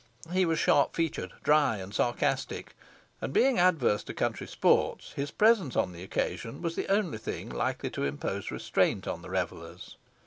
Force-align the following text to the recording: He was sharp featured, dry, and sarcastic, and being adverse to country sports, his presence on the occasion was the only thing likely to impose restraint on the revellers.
He 0.31 0.45
was 0.45 0.57
sharp 0.57 0.95
featured, 0.95 1.31
dry, 1.43 1.77
and 1.77 1.93
sarcastic, 1.93 2.75
and 3.21 3.31
being 3.31 3.59
adverse 3.59 4.01
to 4.05 4.15
country 4.15 4.47
sports, 4.47 5.13
his 5.13 5.29
presence 5.29 5.75
on 5.75 5.91
the 5.91 6.01
occasion 6.01 6.63
was 6.63 6.75
the 6.75 6.87
only 6.89 7.19
thing 7.19 7.49
likely 7.51 7.91
to 7.91 8.03
impose 8.05 8.49
restraint 8.49 9.07
on 9.07 9.21
the 9.21 9.29
revellers. 9.29 9.97